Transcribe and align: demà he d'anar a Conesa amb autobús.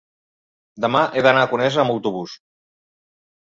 demà 0.85 1.01
he 1.19 1.23
d'anar 1.27 1.43
a 1.43 1.51
Conesa 1.51 1.83
amb 1.85 1.95
autobús. 1.97 2.35